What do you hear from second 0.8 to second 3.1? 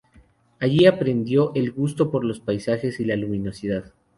aprendió el gusto por los paisajes y